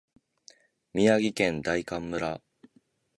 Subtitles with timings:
[0.95, 2.41] 宮城県大衡村